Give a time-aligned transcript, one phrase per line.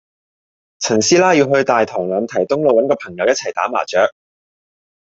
[0.79, 4.09] 陳師奶要去大棠欖堤東路搵個朋友一齊打麻雀